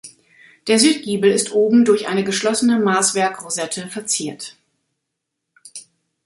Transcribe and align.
Der 0.65 0.79
Südgiebel 0.79 1.31
ist 1.31 1.51
oben 1.51 1.85
durch 1.85 2.07
eine 2.07 2.23
geschlossene 2.23 2.79
Maßwerk-Rosette 2.79 3.85
verziert. 3.87 4.57